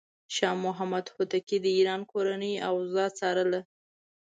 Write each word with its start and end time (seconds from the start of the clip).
شاه 0.35 0.55
محمود 0.63 1.05
هوتکی 1.15 1.57
د 1.61 1.67
ایران 1.77 2.01
کورنۍ 2.11 2.53
اوضاع 2.69 3.09
څارله. 3.17 3.61